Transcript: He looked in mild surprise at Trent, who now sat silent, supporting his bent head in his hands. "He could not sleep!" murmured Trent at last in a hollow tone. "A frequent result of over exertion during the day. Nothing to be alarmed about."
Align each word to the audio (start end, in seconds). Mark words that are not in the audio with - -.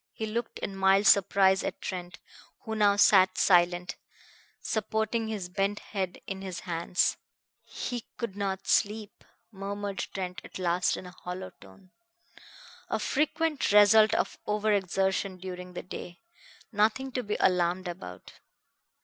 He 0.13 0.25
looked 0.25 0.57
in 0.57 0.75
mild 0.75 1.05
surprise 1.05 1.63
at 1.63 1.79
Trent, 1.79 2.17
who 2.61 2.73
now 2.73 2.95
sat 2.95 3.37
silent, 3.37 3.97
supporting 4.59 5.27
his 5.27 5.47
bent 5.47 5.77
head 5.77 6.19
in 6.25 6.41
his 6.41 6.61
hands. 6.61 7.17
"He 7.63 8.07
could 8.17 8.35
not 8.35 8.65
sleep!" 8.67 9.23
murmured 9.51 9.99
Trent 10.11 10.41
at 10.43 10.57
last 10.57 10.97
in 10.97 11.05
a 11.05 11.11
hollow 11.11 11.51
tone. 11.61 11.91
"A 12.89 12.97
frequent 12.97 13.71
result 13.71 14.15
of 14.15 14.39
over 14.47 14.73
exertion 14.73 15.37
during 15.37 15.73
the 15.73 15.83
day. 15.83 16.21
Nothing 16.71 17.11
to 17.11 17.21
be 17.21 17.37
alarmed 17.39 17.87
about." 17.87 18.33